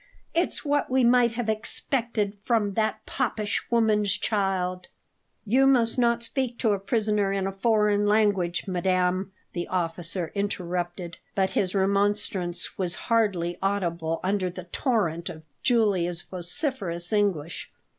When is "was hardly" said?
12.79-13.59